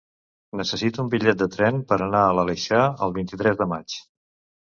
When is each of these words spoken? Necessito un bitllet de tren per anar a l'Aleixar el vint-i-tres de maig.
Necessito 0.59 1.03
un 1.03 1.09
bitllet 1.11 1.37
de 1.43 1.47
tren 1.57 1.77
per 1.91 1.99
anar 2.05 2.23
a 2.29 2.33
l'Aleixar 2.37 2.81
el 3.09 3.13
vint-i-tres 3.21 3.59
de 3.61 3.67
maig. 3.75 4.01